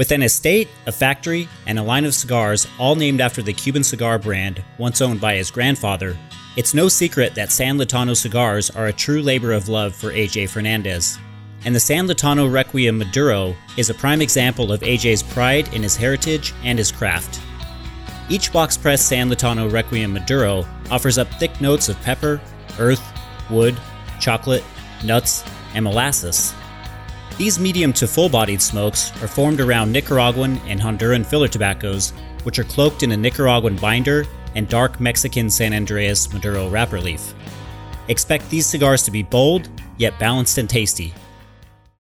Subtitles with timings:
[0.00, 3.84] With an estate, a factory, and a line of cigars all named after the Cuban
[3.84, 6.16] cigar brand once owned by his grandfather,
[6.56, 10.48] it's no secret that San Lotano cigars are a true labor of love for AJ
[10.48, 11.18] Fernandez.
[11.66, 15.96] And the San Lotano Requiem Maduro is a prime example of AJ's pride in his
[15.96, 17.38] heritage and his craft.
[18.30, 22.40] Each box press San Lotano Requiem Maduro offers up thick notes of pepper,
[22.78, 23.02] earth,
[23.50, 23.78] wood,
[24.18, 24.64] chocolate,
[25.04, 25.44] nuts,
[25.74, 26.54] and molasses.
[27.38, 32.12] These medium to full bodied smokes are formed around Nicaraguan and Honduran filler tobaccos,
[32.42, 37.34] which are cloaked in a Nicaraguan binder and dark Mexican San Andrés Maduro wrapper leaf.
[38.08, 41.14] Expect these cigars to be bold, yet balanced and tasty.